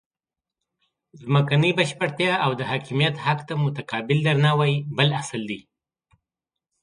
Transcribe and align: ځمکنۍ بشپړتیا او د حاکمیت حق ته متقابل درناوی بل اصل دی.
ځمکنۍ 1.21 1.71
بشپړتیا 1.77 2.33
او 2.45 2.51
د 2.59 2.61
حاکمیت 2.71 3.15
حق 3.25 3.39
ته 3.49 3.53
متقابل 3.65 4.17
درناوی 4.27 4.73
بل 4.97 5.09
اصل 5.21 5.41
دی. 5.49 5.59